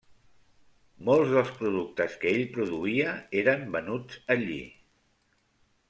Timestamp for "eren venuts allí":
3.45-4.61